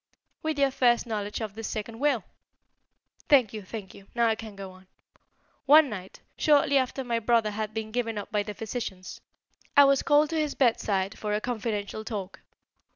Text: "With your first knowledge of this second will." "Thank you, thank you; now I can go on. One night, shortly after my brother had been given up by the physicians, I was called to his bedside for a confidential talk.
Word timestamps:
"With 0.41 0.57
your 0.57 0.71
first 0.71 1.05
knowledge 1.05 1.41
of 1.41 1.53
this 1.53 1.67
second 1.67 1.99
will." 1.99 2.23
"Thank 3.29 3.53
you, 3.53 3.61
thank 3.61 3.93
you; 3.93 4.07
now 4.15 4.27
I 4.29 4.33
can 4.33 4.55
go 4.55 4.71
on. 4.71 4.87
One 5.67 5.91
night, 5.91 6.21
shortly 6.39 6.79
after 6.79 7.03
my 7.03 7.19
brother 7.19 7.51
had 7.51 7.71
been 7.71 7.91
given 7.91 8.17
up 8.17 8.31
by 8.31 8.41
the 8.41 8.55
physicians, 8.55 9.21
I 9.77 9.83
was 9.85 10.01
called 10.01 10.31
to 10.31 10.39
his 10.39 10.55
bedside 10.55 11.19
for 11.19 11.33
a 11.35 11.39
confidential 11.39 12.03
talk. 12.03 12.39